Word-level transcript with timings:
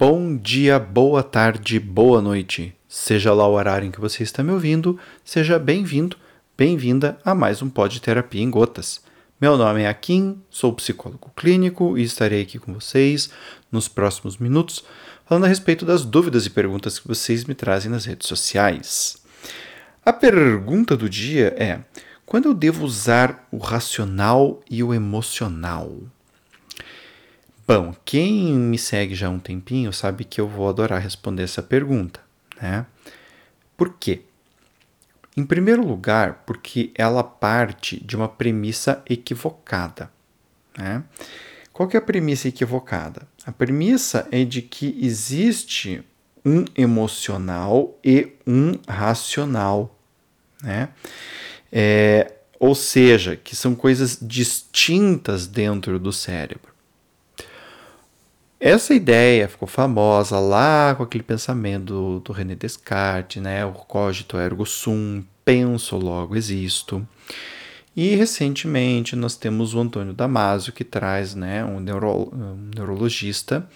Bom 0.00 0.34
dia, 0.34 0.78
boa 0.78 1.22
tarde, 1.22 1.78
boa 1.78 2.22
noite. 2.22 2.74
Seja 2.88 3.34
lá 3.34 3.46
o 3.46 3.52
horário 3.52 3.86
em 3.86 3.90
que 3.90 4.00
você 4.00 4.22
está 4.22 4.42
me 4.42 4.50
ouvindo, 4.50 4.98
seja 5.22 5.58
bem-vindo, 5.58 6.16
bem-vinda 6.56 7.18
a 7.22 7.34
mais 7.34 7.60
um 7.60 7.68
Pod 7.68 8.00
Terapia 8.00 8.40
em 8.40 8.48
Gotas. 8.48 9.02
Meu 9.38 9.58
nome 9.58 9.82
é 9.82 9.88
Akin, 9.88 10.40
sou 10.48 10.72
psicólogo 10.72 11.30
clínico 11.36 11.98
e 11.98 12.02
estarei 12.02 12.40
aqui 12.40 12.58
com 12.58 12.72
vocês 12.72 13.28
nos 13.70 13.88
próximos 13.88 14.38
minutos 14.38 14.82
falando 15.26 15.44
a 15.44 15.48
respeito 15.48 15.84
das 15.84 16.02
dúvidas 16.02 16.46
e 16.46 16.50
perguntas 16.50 16.98
que 16.98 17.06
vocês 17.06 17.44
me 17.44 17.54
trazem 17.54 17.90
nas 17.90 18.06
redes 18.06 18.26
sociais. 18.26 19.18
A 20.02 20.14
pergunta 20.14 20.96
do 20.96 21.10
dia 21.10 21.54
é: 21.58 21.78
quando 22.24 22.46
eu 22.46 22.54
devo 22.54 22.86
usar 22.86 23.46
o 23.52 23.58
racional 23.58 24.62
e 24.70 24.82
o 24.82 24.94
emocional? 24.94 25.94
Bom, 27.72 27.94
quem 28.04 28.52
me 28.52 28.76
segue 28.76 29.14
já 29.14 29.28
há 29.28 29.30
um 29.30 29.38
tempinho 29.38 29.92
sabe 29.92 30.24
que 30.24 30.40
eu 30.40 30.48
vou 30.48 30.68
adorar 30.68 31.00
responder 31.00 31.44
essa 31.44 31.62
pergunta, 31.62 32.18
né? 32.60 32.84
Por 33.76 33.94
quê? 33.94 34.22
Em 35.36 35.46
primeiro 35.46 35.86
lugar, 35.86 36.42
porque 36.44 36.90
ela 36.96 37.22
parte 37.22 38.04
de 38.04 38.16
uma 38.16 38.28
premissa 38.28 39.00
equivocada, 39.08 40.10
né? 40.76 41.04
Qual 41.72 41.88
é 41.92 41.96
a 41.96 42.00
premissa 42.00 42.48
equivocada? 42.48 43.28
A 43.46 43.52
premissa 43.52 44.26
é 44.32 44.44
de 44.44 44.62
que 44.62 44.98
existe 45.00 46.02
um 46.44 46.64
emocional 46.76 47.96
e 48.04 48.32
um 48.44 48.72
racional, 48.88 49.96
né? 50.60 50.88
É, 51.70 52.32
ou 52.58 52.74
seja, 52.74 53.36
que 53.36 53.54
são 53.54 53.76
coisas 53.76 54.18
distintas 54.20 55.46
dentro 55.46 56.00
do 56.00 56.12
cérebro. 56.12 56.79
Essa 58.60 58.92
ideia 58.92 59.48
ficou 59.48 59.66
famosa 59.66 60.38
lá 60.38 60.94
com 60.94 61.02
aquele 61.02 61.24
pensamento 61.24 61.86
do, 61.86 62.20
do 62.20 62.32
René 62.32 62.54
Descartes, 62.54 63.42
né? 63.42 63.64
O 63.64 63.72
cogito 63.72 64.36
ergo 64.36 64.66
sum, 64.66 65.24
penso 65.42 65.96
logo 65.96 66.36
existo. 66.36 67.08
E 67.96 68.14
recentemente 68.14 69.16
nós 69.16 69.34
temos 69.34 69.72
o 69.72 69.80
Antônio 69.80 70.12
Damasio 70.12 70.74
que 70.74 70.84
traz, 70.84 71.34
né, 71.34 71.64
um, 71.64 71.80
neuro, 71.80 72.30
um 72.34 72.70
neurologista 72.76 73.66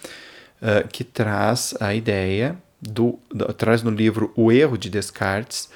uh, 0.60 0.86
que 0.88 1.02
traz 1.02 1.74
a 1.80 1.94
ideia 1.94 2.56
do, 2.80 3.19
do, 3.30 3.50
traz 3.54 3.82
no 3.82 3.91
livro 3.91 4.34
O 4.36 4.52
Erro 4.52 4.76
de 4.76 4.91
Descartes 4.91 5.70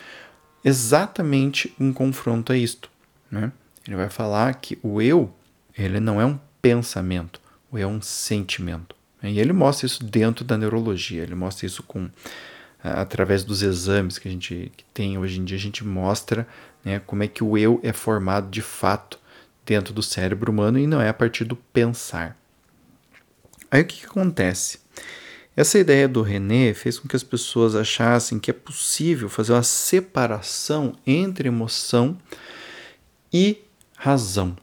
exatamente 0.62 1.75
um 1.81 1.95
confronto 1.95 2.53
a 2.53 2.56
isto, 2.56 2.91
né? 3.31 3.50
Ele 3.87 3.97
vai 3.97 4.11
falar 4.11 4.53
que 4.55 4.78
o 4.83 5.00
eu 5.00 5.33
ele 5.77 5.98
não 5.98 6.20
é 6.20 6.27
um 6.27 6.39
pensamento, 6.61 7.41
o 7.70 7.78
eu 7.78 7.89
é 7.89 7.91
um 7.91 8.03
sentimento. 8.03 8.98
E 9.23 9.41
ele 9.41 9.53
mostra 9.53 9.87
isso 9.87 10.05
dentro 10.05 10.45
da 10.45 10.57
neurologia, 10.57 11.23
ele 11.23 11.35
mostra 11.35 11.67
isso 11.67 11.83
com 11.83 12.09
através 12.83 13.43
dos 13.43 13.63
exames 13.63 14.19
que 14.19 14.29
a 14.29 14.31
gente 14.31 14.71
que 14.77 14.85
tem 14.95 15.19
hoje 15.19 15.41
em 15.41 15.45
dia, 15.45 15.57
a 15.57 15.61
gente 15.61 15.85
mostra 15.85 16.47
né, 16.85 17.01
como 17.05 17.25
é 17.25 17.29
que 17.29 17.43
o 17.43 17.59
eu 17.59 17.81
é 17.83 17.93
formado 17.93 18.49
de 18.51 18.63
fato 18.63 19.19
dentro 19.67 19.93
do 19.93 20.03
cérebro 20.03 20.53
humano 20.53 20.79
e 20.79 20.87
não 20.87 21.01
é 21.01 21.09
a 21.09 21.15
partir 21.15 21.45
do 21.45 21.57
pensar. 21.57 22.37
Aí 23.71 23.83
o 23.83 23.85
que, 23.85 24.01
que 24.01 24.07
acontece? 24.07 24.79
Essa 25.55 25.79
ideia 25.79 26.07
do 26.07 26.23
René 26.23 26.73
fez 26.73 26.99
com 26.99 27.09
que 27.09 27.17
as 27.17 27.25
pessoas 27.25 27.75
achassem 27.75 28.39
que 28.39 28.51
é 28.51 28.55
possível 28.55 29.29
fazer 29.29 29.53
uma 29.53 29.63
separação 29.65 30.95
entre 31.05 31.49
emoção 31.49 32.17
e 33.33 33.59
razão. 33.97 34.57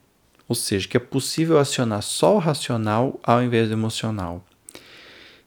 Ou 0.48 0.56
seja, 0.56 0.88
que 0.88 0.98
é 0.98 1.00
possível 1.00 1.58
acionar 1.58 2.02
só 2.02 2.36
o 2.36 2.40
racional 2.40 3.20
ao 3.24 3.42
invés 3.42 3.68
do 3.68 3.74
emocional. 3.74 4.46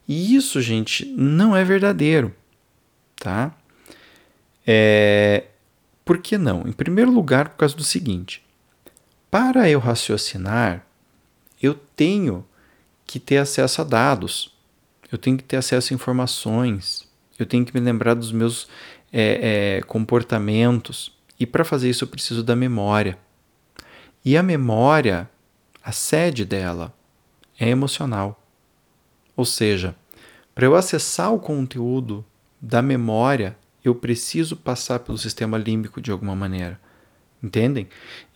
E 0.07 0.35
isso, 0.35 0.61
gente, 0.61 1.05
não 1.05 1.55
é 1.55 1.63
verdadeiro, 1.63 2.35
tá? 3.15 3.55
É... 4.65 5.45
Por 6.03 6.17
que 6.17 6.37
não? 6.37 6.67
Em 6.67 6.71
primeiro 6.71 7.11
lugar, 7.11 7.49
por 7.49 7.57
causa 7.57 7.75
do 7.75 7.83
seguinte: 7.83 8.43
para 9.29 9.69
eu 9.69 9.79
raciocinar, 9.79 10.85
eu 11.61 11.75
tenho 11.95 12.45
que 13.05 13.19
ter 13.19 13.37
acesso 13.37 13.81
a 13.81 13.83
dados, 13.83 14.51
eu 15.11 15.17
tenho 15.17 15.37
que 15.37 15.43
ter 15.43 15.57
acesso 15.57 15.93
a 15.93 15.95
informações, 15.95 17.07
eu 17.37 17.45
tenho 17.45 17.65
que 17.65 17.73
me 17.73 17.79
lembrar 17.79 18.15
dos 18.15 18.31
meus 18.31 18.67
é, 19.13 19.77
é, 19.77 19.81
comportamentos. 19.83 21.15
E 21.39 21.45
para 21.45 21.63
fazer 21.63 21.89
isso, 21.89 22.03
eu 22.03 22.07
preciso 22.07 22.43
da 22.43 22.55
memória. 22.55 23.17
E 24.23 24.35
a 24.37 24.43
memória, 24.43 25.29
a 25.83 25.91
sede 25.91 26.45
dela, 26.45 26.93
é 27.59 27.69
emocional. 27.69 28.41
Ou 29.35 29.45
seja, 29.45 29.95
para 30.53 30.65
eu 30.65 30.75
acessar 30.75 31.33
o 31.33 31.39
conteúdo 31.39 32.25
da 32.61 32.81
memória, 32.81 33.57
eu 33.83 33.95
preciso 33.95 34.57
passar 34.57 34.99
pelo 34.99 35.17
sistema 35.17 35.57
límbico 35.57 36.01
de 36.01 36.11
alguma 36.11 36.35
maneira. 36.35 36.79
Entendem? 37.41 37.87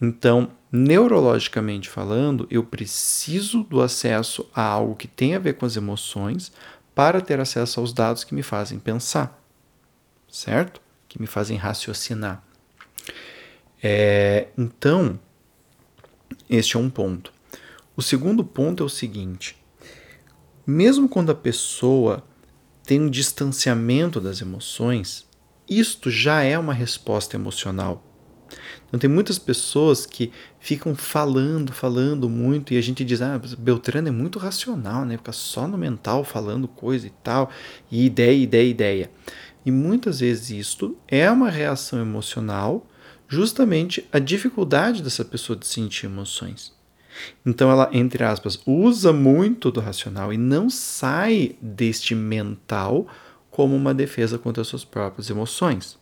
Então, 0.01 0.51
neurologicamente 0.71 1.89
falando, 1.89 2.47
eu 2.49 2.63
preciso 2.63 3.63
do 3.63 3.81
acesso 3.81 4.49
a 4.55 4.63
algo 4.63 4.95
que 4.95 5.07
tem 5.07 5.35
a 5.35 5.39
ver 5.39 5.55
com 5.55 5.65
as 5.65 5.75
emoções 5.75 6.53
para 6.95 7.19
ter 7.19 7.39
acesso 7.39 7.79
aos 7.79 7.91
dados 7.91 8.23
que 8.23 8.33
me 8.33 8.43
fazem 8.43 8.79
pensar, 8.79 9.43
certo? 10.29 10.81
Que 11.09 11.19
me 11.19 11.27
fazem 11.27 11.57
raciocinar. 11.57 12.41
É, 13.81 14.47
então, 14.57 15.19
este 16.53 16.77
é 16.77 16.79
um 16.79 16.89
ponto. 16.89 17.33
O 17.95 18.01
segundo 18.01 18.43
ponto 18.43 18.83
é 18.83 18.85
o 18.85 18.89
seguinte: 18.89 19.57
mesmo 20.65 21.09
quando 21.09 21.31
a 21.31 21.35
pessoa 21.35 22.23
tem 22.85 23.01
um 23.01 23.09
distanciamento 23.09 24.19
das 24.21 24.41
emoções, 24.41 25.27
isto 25.69 26.11
já 26.11 26.43
é 26.43 26.57
uma 26.57 26.73
resposta 26.73 27.35
emocional. 27.35 28.03
Então 28.87 28.99
tem 28.99 29.09
muitas 29.09 29.39
pessoas 29.39 30.05
que 30.05 30.31
ficam 30.59 30.93
falando, 30.93 31.73
falando 31.73 32.29
muito 32.29 32.73
e 32.73 32.77
a 32.77 32.81
gente 32.81 33.03
diz, 33.03 33.21
ah, 33.21 33.41
Beltrano 33.57 34.07
é 34.07 34.11
muito 34.11 34.37
racional, 34.37 35.03
né? 35.05 35.17
Fica 35.17 35.31
só 35.31 35.67
no 35.67 35.77
mental 35.77 36.23
falando 36.23 36.67
coisa 36.67 37.07
e 37.07 37.09
tal, 37.23 37.49
e 37.89 38.05
ideia, 38.05 38.37
ideia, 38.37 38.69
ideia. 38.69 39.11
E 39.65 39.71
muitas 39.71 40.19
vezes 40.19 40.51
isto 40.51 40.95
é 41.07 41.29
uma 41.31 41.49
reação 41.49 41.99
emocional 41.99 42.85
justamente 43.33 44.07
a 44.11 44.19
dificuldade 44.19 45.01
dessa 45.01 45.25
pessoa 45.25 45.57
de 45.57 45.65
sentir 45.65 46.05
emoções. 46.05 46.71
Então 47.45 47.69
ela, 47.69 47.89
entre 47.91 48.23
aspas, 48.23 48.59
usa 48.65 49.11
muito 49.11 49.71
do 49.71 49.79
racional 49.79 50.31
e 50.31 50.37
não 50.37 50.69
sai 50.69 51.55
deste 51.61 52.15
mental 52.15 53.07
como 53.49 53.75
uma 53.75 53.93
defesa 53.93 54.37
contra 54.37 54.61
as 54.61 54.67
suas 54.67 54.85
próprias 54.85 55.29
emoções. 55.29 55.97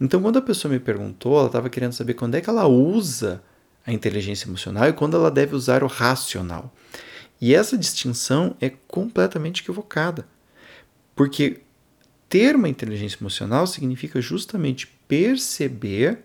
Então, 0.00 0.20
quando 0.20 0.38
a 0.38 0.42
pessoa 0.42 0.72
me 0.72 0.80
perguntou, 0.80 1.38
ela 1.38 1.46
estava 1.46 1.70
querendo 1.70 1.92
saber 1.92 2.14
quando 2.14 2.34
é 2.34 2.40
que 2.40 2.50
ela 2.50 2.66
usa 2.66 3.42
a 3.86 3.92
inteligência 3.92 4.48
emocional 4.48 4.88
e 4.88 4.92
quando 4.92 5.16
ela 5.16 5.30
deve 5.30 5.54
usar 5.54 5.82
o 5.82 5.86
racional. 5.86 6.74
E 7.40 7.54
essa 7.54 7.76
distinção 7.76 8.56
é 8.60 8.70
completamente 8.70 9.62
equivocada. 9.62 10.26
Porque 11.14 11.60
ter 12.28 12.56
uma 12.56 12.68
inteligência 12.68 13.18
emocional 13.20 13.66
significa 13.66 14.20
justamente 14.20 14.88
perceber 15.12 16.20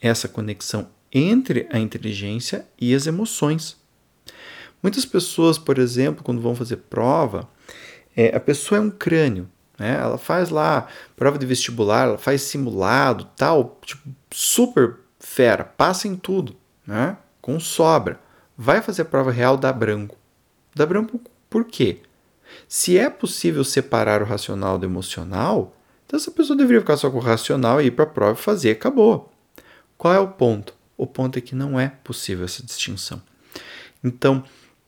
essa 0.00 0.28
conexão 0.28 0.88
entre 1.12 1.66
a 1.72 1.80
inteligência 1.80 2.64
e 2.80 2.94
as 2.94 3.08
emoções. 3.08 3.76
Muitas 4.80 5.04
pessoas, 5.04 5.58
por 5.58 5.78
exemplo, 5.78 6.22
quando 6.22 6.40
vão 6.40 6.54
fazer 6.54 6.76
prova, 6.76 7.48
é, 8.16 8.32
a 8.32 8.38
pessoa 8.38 8.78
é 8.78 8.80
um 8.80 8.88
crânio, 8.88 9.50
né? 9.76 9.98
Ela 10.00 10.16
faz 10.16 10.48
lá 10.48 10.86
prova 11.16 11.38
de 11.38 11.44
vestibular, 11.44 12.04
ela 12.04 12.18
faz 12.18 12.42
simulado, 12.42 13.24
tal, 13.36 13.80
tipo, 13.84 14.08
super 14.30 14.98
fera, 15.18 15.64
passa 15.64 16.06
em 16.06 16.14
tudo, 16.14 16.54
né? 16.86 17.16
Com 17.42 17.58
sobra. 17.58 18.20
Vai 18.56 18.80
fazer 18.80 19.02
a 19.02 19.06
prova 19.06 19.32
real, 19.32 19.56
dá 19.56 19.72
branco. 19.72 20.16
Dá 20.72 20.86
branco 20.86 21.20
por 21.50 21.64
quê? 21.64 21.98
Se 22.68 22.96
é 22.96 23.10
possível 23.10 23.64
separar 23.64 24.22
o 24.22 24.26
racional 24.26 24.78
do 24.78 24.86
emocional, 24.86 25.74
então 26.10 26.18
essa 26.18 26.32
pessoa 26.32 26.56
deveria 26.56 26.80
ficar 26.80 26.96
só 26.96 27.08
com 27.08 27.18
o 27.18 27.20
racional 27.20 27.80
e 27.80 27.86
ir 27.86 27.92
para 27.92 28.02
a 28.02 28.08
prova 28.08 28.36
e 28.36 28.42
fazer, 28.42 28.72
acabou. 28.72 29.32
Qual 29.96 30.12
é 30.12 30.18
o 30.18 30.26
ponto? 30.26 30.74
O 30.96 31.06
ponto 31.06 31.38
é 31.38 31.40
que 31.40 31.54
não 31.54 31.78
é 31.78 31.86
possível 32.02 32.44
essa 32.44 32.64
distinção. 32.64 33.22
Então, 34.02 34.42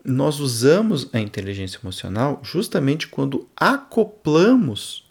nós 0.05 0.41
usamos 0.41 1.09
a 1.13 1.21
inteligência 1.21 1.79
emocional 1.81 2.41
justamente 2.43 3.07
quando 3.07 3.49
acoplamos 3.57 5.09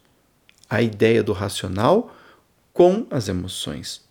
a 0.70 0.82
ideia 0.82 1.24
do 1.24 1.32
racional 1.32 2.14
com 2.74 3.08
as 3.10 3.30
emoções. 3.30 4.02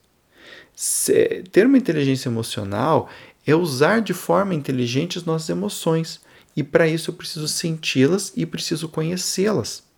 Se, 0.75 1.45
ter 1.53 1.67
uma 1.67 1.77
inteligência 1.77 2.31
emocional 2.31 3.11
é 3.47 3.55
usar 3.55 4.01
de 4.01 4.15
forma 4.15 4.55
inteligente 4.55 5.19
as 5.19 5.25
nossas 5.25 5.51
emoções. 5.51 6.19
E 6.57 6.63
para 6.65 6.89
isso 6.89 7.11
eu 7.11 7.15
preciso 7.15 7.47
senti-las 7.47 8.33
e 8.35 8.47
preciso 8.47 8.89
conhecê-las. 8.89 9.90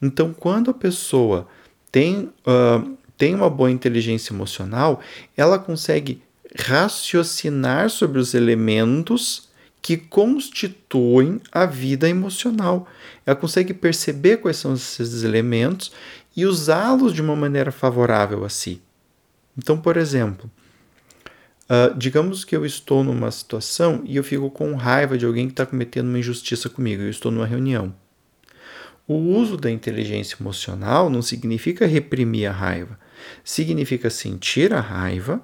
Então, 0.00 0.32
quando 0.32 0.70
a 0.70 0.74
pessoa 0.74 1.46
tem, 1.90 2.30
uh, 2.46 2.96
tem 3.16 3.34
uma 3.34 3.50
boa 3.50 3.70
inteligência 3.70 4.32
emocional, 4.32 5.00
ela 5.36 5.58
consegue 5.58 6.22
raciocinar 6.56 7.90
sobre 7.90 8.18
os 8.18 8.34
elementos 8.34 9.48
que 9.82 9.96
constituem 9.96 11.40
a 11.52 11.66
vida 11.66 12.08
emocional. 12.08 12.88
Ela 13.26 13.36
consegue 13.36 13.74
perceber 13.74 14.38
quais 14.38 14.56
são 14.56 14.72
esses 14.72 15.22
elementos 15.22 15.92
e 16.34 16.46
usá-los 16.46 17.12
de 17.12 17.20
uma 17.20 17.36
maneira 17.36 17.70
favorável 17.70 18.44
a 18.44 18.48
si. 18.48 18.80
Então, 19.56 19.78
por 19.78 19.96
exemplo, 19.96 20.50
uh, 21.64 21.96
digamos 21.96 22.44
que 22.44 22.56
eu 22.56 22.64
estou 22.64 23.04
numa 23.04 23.30
situação 23.30 24.02
e 24.04 24.16
eu 24.16 24.24
fico 24.24 24.50
com 24.50 24.74
raiva 24.74 25.18
de 25.18 25.26
alguém 25.26 25.46
que 25.46 25.52
está 25.52 25.66
cometendo 25.66 26.08
uma 26.08 26.18
injustiça 26.18 26.70
comigo, 26.70 27.02
eu 27.02 27.10
estou 27.10 27.30
numa 27.30 27.46
reunião. 27.46 27.94
O 29.06 29.14
uso 29.14 29.56
da 29.56 29.70
inteligência 29.70 30.36
emocional 30.40 31.10
não 31.10 31.20
significa 31.20 31.86
reprimir 31.86 32.48
a 32.48 32.52
raiva, 32.52 32.98
significa 33.44 34.08
sentir 34.08 34.72
a 34.72 34.80
raiva 34.80 35.42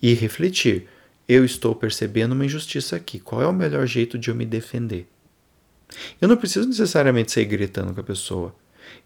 e 0.00 0.14
refletir. 0.14 0.88
Eu 1.28 1.44
estou 1.44 1.74
percebendo 1.74 2.32
uma 2.32 2.44
injustiça 2.44 2.94
aqui. 2.94 3.18
Qual 3.18 3.42
é 3.42 3.46
o 3.46 3.52
melhor 3.52 3.86
jeito 3.86 4.16
de 4.16 4.28
eu 4.28 4.34
me 4.34 4.46
defender? 4.46 5.08
Eu 6.20 6.28
não 6.28 6.36
preciso 6.36 6.68
necessariamente 6.68 7.32
sair 7.32 7.46
gritando 7.46 7.92
com 7.92 8.00
a 8.00 8.04
pessoa. 8.04 8.54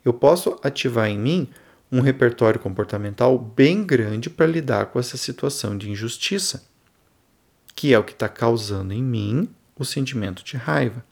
Eu 0.04 0.12
posso 0.12 0.58
ativar 0.62 1.08
em 1.08 1.18
mim 1.18 1.48
um 1.90 2.00
repertório 2.00 2.60
comportamental 2.60 3.38
bem 3.38 3.84
grande 3.84 4.28
para 4.28 4.46
lidar 4.46 4.86
com 4.86 4.98
essa 4.98 5.16
situação 5.16 5.78
de 5.78 5.90
injustiça, 5.90 6.68
que 7.74 7.94
é 7.94 7.98
o 7.98 8.04
que 8.04 8.12
está 8.12 8.28
causando 8.28 8.92
em 8.92 9.02
mim 9.02 9.48
o 9.76 9.84
sentimento 9.84 10.44
de 10.44 10.56
raiva. 10.56 11.04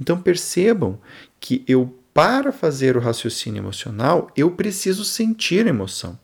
Então 0.00 0.20
percebam 0.20 0.98
que 1.40 1.64
eu, 1.66 1.98
para 2.14 2.52
fazer 2.52 2.96
o 2.96 3.00
raciocínio 3.00 3.60
emocional, 3.60 4.30
eu 4.36 4.50
preciso 4.50 5.04
sentir 5.04 5.66
a 5.66 5.70
emoção. 5.70 6.18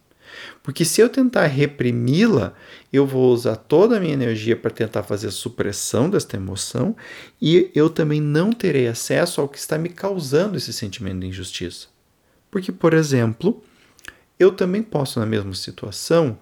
Porque 0.62 0.84
se 0.84 1.00
eu 1.00 1.08
tentar 1.08 1.46
reprimi-la, 1.46 2.54
eu 2.92 3.06
vou 3.06 3.32
usar 3.32 3.56
toda 3.56 3.96
a 3.96 4.00
minha 4.00 4.14
energia 4.14 4.56
para 4.56 4.70
tentar 4.70 5.02
fazer 5.02 5.28
a 5.28 5.32
supressão 5.32 6.08
desta 6.10 6.36
emoção 6.36 6.96
e 7.40 7.70
eu 7.74 7.88
também 7.88 8.20
não 8.20 8.52
terei 8.52 8.88
acesso 8.88 9.40
ao 9.40 9.48
que 9.48 9.58
está 9.58 9.78
me 9.78 9.88
causando 9.88 10.56
esse 10.56 10.72
sentimento 10.72 11.20
de 11.20 11.28
injustiça. 11.28 11.88
Porque, 12.50 12.72
por 12.72 12.94
exemplo, 12.94 13.62
eu 14.38 14.52
também 14.52 14.82
posso, 14.82 15.18
na 15.20 15.26
mesma 15.26 15.54
situação, 15.54 16.38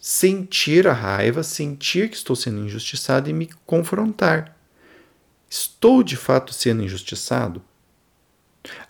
sentir 0.00 0.86
a 0.86 0.92
raiva, 0.92 1.42
sentir 1.42 2.08
que 2.08 2.16
estou 2.16 2.36
sendo 2.36 2.64
injustiçado 2.64 3.28
e 3.30 3.32
me 3.32 3.48
confrontar. 3.64 4.55
Estou 5.48 6.02
de 6.02 6.16
fato 6.16 6.52
sendo 6.52 6.82
injustiçado? 6.82 7.62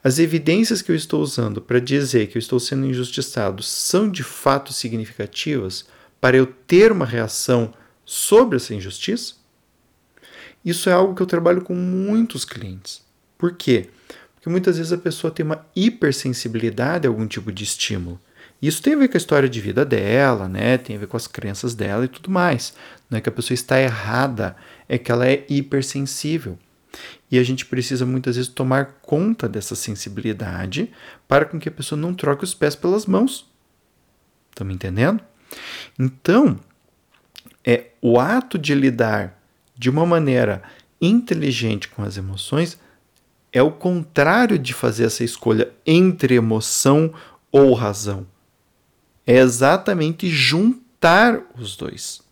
As 0.03 0.19
evidências 0.19 0.81
que 0.81 0.91
eu 0.91 0.97
estou 0.97 1.21
usando 1.21 1.61
para 1.61 1.81
dizer 1.81 2.29
que 2.29 2.39
eu 2.39 2.41
estou 2.41 2.59
sendo 2.59 2.87
injustiçado 2.87 3.63
são 3.63 4.11
de 4.11 4.23
fato 4.23 4.73
significativas 4.73 5.87
para 6.21 6.37
eu 6.37 6.47
ter 6.47 6.93
uma 6.93 7.05
reação 7.05 7.75
sobre 8.05 8.57
essa 8.57 8.75
injustiça? 8.75 9.35
Isso 10.65 10.89
é 10.89 10.93
algo 10.93 11.15
que 11.15 11.23
eu 11.23 11.27
trabalho 11.27 11.63
com 11.63 11.75
muitos 11.75 12.45
clientes. 12.45 13.05
Por 13.37 13.55
quê? 13.55 13.91
Porque 14.35 14.49
muitas 14.49 14.79
vezes 14.79 14.93
a 14.93 14.99
pessoa 14.99 15.31
tem 15.31 15.45
uma 15.45 15.67
hipersensibilidade 15.77 17.07
a 17.07 17.11
algum 17.11 17.27
tipo 17.27 17.53
de 17.53 17.65
estímulo. 17.65 18.21
Isso 18.61 18.83
tem 18.83 18.95
a 18.95 18.99
ver 18.99 19.09
com 19.09 19.17
a 19.17 19.19
história 19.19 19.49
de 19.49 19.61
vida 19.61 19.85
dela, 19.85 20.49
né? 20.49 20.79
Tem 20.79 20.97
a 20.97 20.99
ver 20.99 21.07
com 21.07 21.17
as 21.17 21.27
crenças 21.27 21.75
dela 21.75 22.05
e 22.05 22.09
tudo 22.09 22.31
mais. 22.31 22.75
Não 23.11 23.19
é 23.19 23.21
que 23.21 23.29
a 23.29 23.33
pessoa 23.33 23.55
está 23.55 23.81
errada, 23.81 24.57
é 24.89 24.97
que 24.97 25.13
ela 25.13 25.29
é 25.29 25.45
hipersensível. 25.49 26.59
E 27.31 27.39
a 27.39 27.43
gente 27.43 27.67
precisa 27.67 28.07
muitas 28.07 28.37
vezes 28.37 28.51
tomar 28.51 28.99
conta 29.03 29.49
dessa 29.49 29.75
sensibilidade 29.75 30.91
para 31.29 31.45
com 31.45 31.59
que 31.59 31.69
a 31.69 31.73
pessoa 31.73 32.01
não 32.01 32.15
troque 32.15 32.45
os 32.45 32.55
pés 32.55 32.75
pelas 32.75 33.05
mãos. 33.05 33.47
Estão 34.51 34.67
me 34.67 34.75
entendendo? 34.75 35.23
Então, 35.99 36.59
é 37.65 37.89
o 38.01 38.19
ato 38.19 38.59
de 38.59 38.75
lidar 38.75 39.39
de 39.77 39.91
uma 39.91 40.07
maneira 40.07 40.63
inteligente 41.01 41.89
com 41.89 42.03
as 42.03 42.17
emoções 42.17 42.79
é 43.53 43.63
o 43.63 43.71
contrário 43.71 44.59
de 44.59 44.75
fazer 44.75 45.05
essa 45.05 45.25
escolha 45.25 45.71
entre 45.87 46.35
emoção 46.35 47.13
ou 47.51 47.73
razão. 47.73 48.27
É 49.27 49.37
exatamente 49.39 50.29
juntar 50.29 51.43
os 51.59 51.77
dois. 51.77 52.23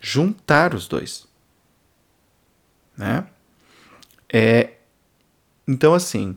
Juntar 0.00 0.74
os 0.74 0.86
dois. 0.86 1.26
Né? 2.96 3.26
É, 4.32 4.74
então, 5.66 5.94
assim, 5.94 6.36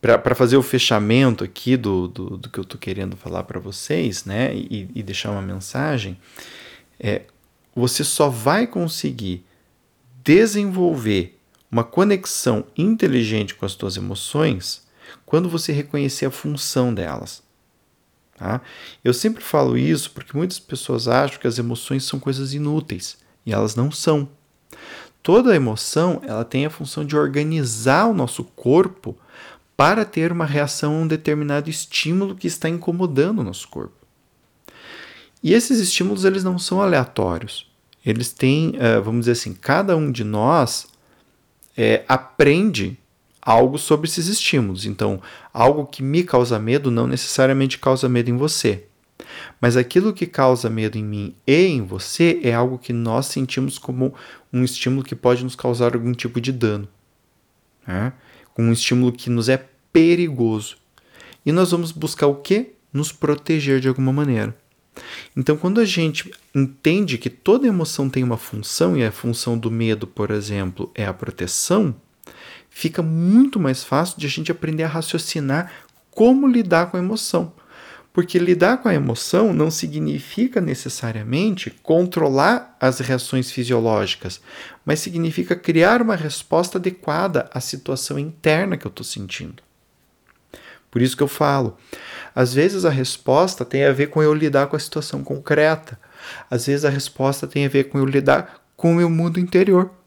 para 0.00 0.34
fazer 0.34 0.56
o 0.56 0.62
fechamento 0.62 1.44
aqui 1.44 1.76
do, 1.76 2.08
do, 2.08 2.36
do 2.38 2.48
que 2.48 2.58
eu 2.58 2.62
estou 2.62 2.80
querendo 2.80 3.16
falar 3.16 3.42
para 3.44 3.60
vocês, 3.60 4.24
né, 4.24 4.54
e, 4.54 4.88
e, 4.94 5.02
deixar 5.02 5.30
uma 5.30 5.42
mensagem, 5.42 6.18
é, 6.98 7.22
você 7.74 8.02
só 8.02 8.28
vai 8.28 8.66
conseguir 8.66 9.44
desenvolver 10.24 11.38
uma 11.70 11.84
conexão 11.84 12.64
inteligente 12.76 13.54
com 13.54 13.66
as 13.66 13.72
suas 13.72 13.96
emoções 13.96 14.86
quando 15.26 15.48
você 15.48 15.72
reconhecer 15.72 16.26
a 16.26 16.30
função 16.30 16.92
delas. 16.92 17.42
Tá? 18.40 18.62
Eu 19.04 19.12
sempre 19.12 19.44
falo 19.44 19.76
isso 19.76 20.12
porque 20.12 20.34
muitas 20.34 20.58
pessoas 20.58 21.06
acham 21.06 21.38
que 21.38 21.46
as 21.46 21.58
emoções 21.58 22.04
são 22.04 22.18
coisas 22.18 22.54
inúteis 22.54 23.18
e 23.44 23.52
elas 23.52 23.76
não 23.76 23.92
são. 23.92 24.26
Toda 25.22 25.54
emoção 25.54 26.22
ela 26.26 26.42
tem 26.42 26.64
a 26.64 26.70
função 26.70 27.04
de 27.04 27.14
organizar 27.14 28.06
o 28.06 28.14
nosso 28.14 28.42
corpo 28.42 29.14
para 29.76 30.06
ter 30.06 30.32
uma 30.32 30.46
reação 30.46 30.94
a 30.94 30.98
um 31.00 31.06
determinado 31.06 31.68
estímulo 31.68 32.34
que 32.34 32.46
está 32.46 32.66
incomodando 32.66 33.40
o 33.40 33.44
nosso 33.44 33.68
corpo. 33.68 34.06
E 35.42 35.52
esses 35.52 35.78
estímulos 35.78 36.24
eles 36.24 36.42
não 36.42 36.58
são 36.58 36.80
aleatórios. 36.80 37.70
Eles 38.04 38.32
têm, 38.32 38.70
uh, 38.70 39.02
vamos 39.02 39.20
dizer 39.20 39.32
assim, 39.32 39.52
cada 39.52 39.94
um 39.94 40.10
de 40.10 40.24
nós 40.24 40.86
é, 41.76 42.06
aprende 42.08 42.98
algo 43.40 43.78
sobre 43.78 44.08
esses 44.08 44.26
estímulos. 44.26 44.84
Então, 44.84 45.20
algo 45.52 45.86
que 45.86 46.02
me 46.02 46.22
causa 46.22 46.58
medo 46.58 46.90
não 46.90 47.06
necessariamente 47.06 47.78
causa 47.78 48.08
medo 48.08 48.30
em 48.30 48.36
você. 48.36 48.84
Mas 49.60 49.76
aquilo 49.76 50.12
que 50.12 50.26
causa 50.26 50.70
medo 50.70 50.98
em 50.98 51.04
mim 51.04 51.34
e 51.46 51.66
em 51.66 51.82
você 51.82 52.40
é 52.42 52.54
algo 52.54 52.78
que 52.78 52.92
nós 52.92 53.26
sentimos 53.26 53.78
como 53.78 54.14
um 54.52 54.64
estímulo 54.64 55.04
que 55.04 55.14
pode 55.14 55.44
nos 55.44 55.54
causar 55.54 55.94
algum 55.94 56.12
tipo 56.12 56.40
de 56.40 56.52
dano. 56.52 56.88
Né? 57.86 58.12
Um 58.58 58.72
estímulo 58.72 59.12
que 59.12 59.30
nos 59.30 59.48
é 59.48 59.64
perigoso. 59.92 60.76
E 61.44 61.52
nós 61.52 61.70
vamos 61.70 61.92
buscar 61.92 62.26
o 62.26 62.36
que? 62.36 62.72
Nos 62.92 63.12
proteger 63.12 63.80
de 63.80 63.88
alguma 63.88 64.12
maneira. 64.12 64.56
Então, 65.36 65.56
quando 65.56 65.80
a 65.80 65.84
gente 65.84 66.30
entende 66.54 67.16
que 67.16 67.30
toda 67.30 67.66
emoção 67.66 68.10
tem 68.10 68.22
uma 68.22 68.36
função, 68.36 68.96
e 68.96 69.04
a 69.04 69.12
função 69.12 69.56
do 69.56 69.70
medo, 69.70 70.06
por 70.06 70.30
exemplo, 70.30 70.90
é 70.94 71.06
a 71.06 71.14
proteção, 71.14 71.94
fica 72.80 73.02
muito 73.02 73.60
mais 73.60 73.84
fácil 73.84 74.18
de 74.18 74.26
a 74.26 74.30
gente 74.30 74.50
aprender 74.50 74.84
a 74.84 74.88
raciocinar 74.88 75.70
como 76.10 76.48
lidar 76.48 76.90
com 76.90 76.96
a 76.96 77.00
emoção. 77.00 77.52
Porque 78.10 78.38
lidar 78.38 78.78
com 78.78 78.88
a 78.88 78.94
emoção 78.94 79.52
não 79.52 79.70
significa 79.70 80.62
necessariamente 80.62 81.68
controlar 81.82 82.74
as 82.80 82.98
reações 82.98 83.50
fisiológicas, 83.50 84.40
mas 84.82 85.00
significa 85.00 85.54
criar 85.54 86.00
uma 86.00 86.16
resposta 86.16 86.78
adequada 86.78 87.50
à 87.52 87.60
situação 87.60 88.18
interna 88.18 88.78
que 88.78 88.86
eu 88.86 88.90
estou 88.90 89.04
sentindo. 89.04 89.62
Por 90.90 91.02
isso 91.02 91.16
que 91.16 91.22
eu 91.22 91.28
falo, 91.28 91.76
às 92.34 92.54
vezes 92.54 92.86
a 92.86 92.90
resposta 92.90 93.62
tem 93.62 93.84
a 93.84 93.92
ver 93.92 94.06
com 94.06 94.22
eu 94.22 94.32
lidar 94.32 94.68
com 94.68 94.76
a 94.76 94.80
situação 94.80 95.22
concreta, 95.22 96.00
às 96.50 96.64
vezes 96.64 96.86
a 96.86 96.90
resposta 96.90 97.46
tem 97.46 97.66
a 97.66 97.68
ver 97.68 97.84
com 97.84 97.98
eu 97.98 98.06
lidar 98.06 98.62
com 98.74 98.92
o 98.92 98.96
meu 98.96 99.10
mundo 99.10 99.38
interior. 99.38 99.99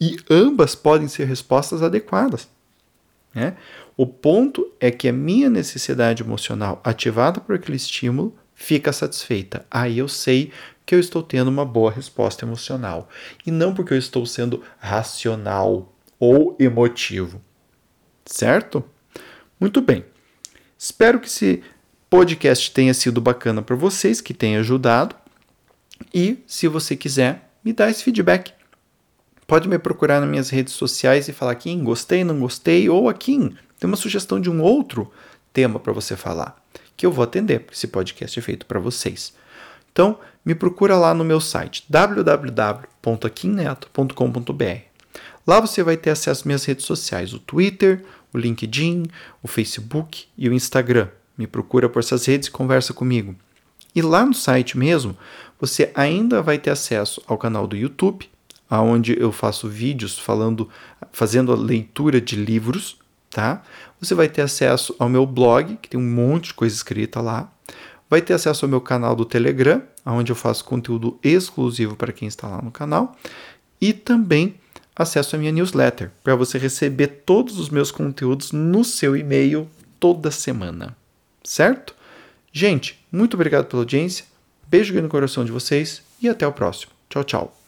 E 0.00 0.18
ambas 0.30 0.74
podem 0.74 1.08
ser 1.08 1.24
respostas 1.24 1.82
adequadas. 1.82 2.48
Né? 3.34 3.56
O 3.96 4.06
ponto 4.06 4.70
é 4.80 4.90
que 4.90 5.08
a 5.08 5.12
minha 5.12 5.48
necessidade 5.48 6.22
emocional 6.22 6.80
ativada 6.84 7.40
por 7.40 7.54
aquele 7.54 7.76
estímulo 7.76 8.36
fica 8.54 8.92
satisfeita. 8.92 9.64
Aí 9.70 9.98
eu 9.98 10.08
sei 10.08 10.52
que 10.84 10.94
eu 10.94 11.00
estou 11.00 11.22
tendo 11.22 11.48
uma 11.48 11.64
boa 11.64 11.90
resposta 11.90 12.44
emocional. 12.44 13.08
E 13.46 13.50
não 13.50 13.74
porque 13.74 13.92
eu 13.92 13.98
estou 13.98 14.24
sendo 14.24 14.62
racional 14.78 15.94
ou 16.18 16.56
emotivo. 16.58 17.42
Certo? 18.24 18.84
Muito 19.58 19.80
bem. 19.80 20.04
Espero 20.78 21.18
que 21.18 21.26
esse 21.26 21.62
podcast 22.08 22.70
tenha 22.70 22.94
sido 22.94 23.20
bacana 23.20 23.62
para 23.62 23.76
vocês, 23.76 24.20
que 24.20 24.32
tenha 24.32 24.60
ajudado. 24.60 25.16
E 26.12 26.38
se 26.46 26.68
você 26.68 26.96
quiser, 26.96 27.50
me 27.64 27.72
dá 27.72 27.90
esse 27.90 28.04
feedback. 28.04 28.55
Pode 29.46 29.68
me 29.68 29.78
procurar 29.78 30.20
nas 30.20 30.28
minhas 30.28 30.50
redes 30.50 30.74
sociais 30.74 31.28
e 31.28 31.32
falar 31.32 31.52
aqui, 31.52 31.72
gostei, 31.76 32.24
não 32.24 32.40
gostei, 32.40 32.88
ou 32.88 33.08
aqui, 33.08 33.54
tem 33.78 33.88
uma 33.88 33.96
sugestão 33.96 34.40
de 34.40 34.50
um 34.50 34.60
outro 34.60 35.08
tema 35.52 35.78
para 35.78 35.92
você 35.92 36.16
falar, 36.16 36.60
que 36.96 37.06
eu 37.06 37.12
vou 37.12 37.22
atender, 37.22 37.60
porque 37.60 37.74
esse 37.74 37.86
podcast 37.86 38.36
é 38.38 38.42
feito 38.42 38.66
para 38.66 38.80
vocês. 38.80 39.32
Então, 39.92 40.18
me 40.44 40.54
procura 40.54 40.96
lá 40.96 41.14
no 41.14 41.24
meu 41.24 41.40
site 41.40 41.84
www.aquinneto.com.br. 41.88 44.86
Lá 45.46 45.60
você 45.60 45.82
vai 45.82 45.96
ter 45.96 46.10
acesso 46.10 46.40
às 46.40 46.44
minhas 46.44 46.64
redes 46.64 46.84
sociais, 46.84 47.32
o 47.32 47.38
Twitter, 47.38 48.04
o 48.34 48.38
LinkedIn, 48.38 49.04
o 49.42 49.48
Facebook 49.48 50.26
e 50.36 50.48
o 50.48 50.52
Instagram. 50.52 51.08
Me 51.38 51.46
procura 51.46 51.88
por 51.88 52.00
essas 52.00 52.26
redes 52.26 52.48
e 52.48 52.50
conversa 52.50 52.92
comigo. 52.92 53.34
E 53.94 54.02
lá 54.02 54.26
no 54.26 54.34
site 54.34 54.76
mesmo, 54.76 55.16
você 55.58 55.90
ainda 55.94 56.42
vai 56.42 56.58
ter 56.58 56.70
acesso 56.70 57.22
ao 57.26 57.38
canal 57.38 57.66
do 57.66 57.76
YouTube, 57.76 58.28
onde 58.70 59.18
eu 59.18 59.30
faço 59.32 59.68
vídeos 59.68 60.18
falando, 60.18 60.68
fazendo 61.12 61.52
a 61.52 61.56
leitura 61.56 62.20
de 62.20 62.36
livros, 62.36 62.98
tá? 63.30 63.62
Você 64.00 64.14
vai 64.14 64.28
ter 64.28 64.42
acesso 64.42 64.94
ao 64.98 65.08
meu 65.08 65.24
blog, 65.26 65.76
que 65.76 65.88
tem 65.88 66.00
um 66.00 66.10
monte 66.10 66.46
de 66.46 66.54
coisa 66.54 66.74
escrita 66.74 67.20
lá. 67.20 67.50
Vai 68.08 68.20
ter 68.20 68.34
acesso 68.34 68.64
ao 68.64 68.68
meu 68.68 68.80
canal 68.80 69.16
do 69.16 69.24
Telegram, 69.24 69.82
onde 70.04 70.30
eu 70.30 70.36
faço 70.36 70.64
conteúdo 70.64 71.18
exclusivo 71.22 71.96
para 71.96 72.12
quem 72.12 72.28
está 72.28 72.48
lá 72.48 72.62
no 72.62 72.70
canal. 72.70 73.16
E 73.80 73.92
também 73.92 74.54
acesso 74.94 75.36
à 75.36 75.38
minha 75.38 75.52
newsletter, 75.52 76.10
para 76.24 76.34
você 76.34 76.56
receber 76.56 77.08
todos 77.26 77.58
os 77.58 77.68
meus 77.68 77.90
conteúdos 77.90 78.52
no 78.52 78.84
seu 78.84 79.16
e-mail 79.16 79.68
toda 80.00 80.30
semana. 80.30 80.96
Certo? 81.44 81.94
Gente, 82.52 82.98
muito 83.12 83.34
obrigado 83.34 83.66
pela 83.66 83.82
audiência. 83.82 84.24
Beijo 84.66 84.94
no 85.00 85.08
coração 85.08 85.44
de 85.44 85.52
vocês 85.52 86.02
e 86.20 86.28
até 86.28 86.46
o 86.46 86.52
próximo. 86.52 86.92
Tchau, 87.08 87.22
tchau. 87.22 87.65